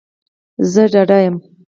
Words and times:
زه 0.71 0.83
ډاډه 0.91 1.17
یم 1.25 1.35